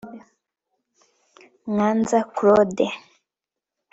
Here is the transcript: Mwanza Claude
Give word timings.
Mwanza 1.71 2.19
Claude 2.35 2.87